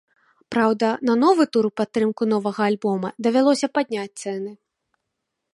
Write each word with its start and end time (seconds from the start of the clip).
Праўда, 0.53 0.87
на 1.09 1.13
новы 1.23 1.43
тур 1.57 1.63
у 1.69 1.71
падтрымку 1.83 2.23
новага 2.33 2.61
альбома 2.71 3.13
давялося 3.29 3.67
падняць 3.77 4.11
цэны. 4.21 4.51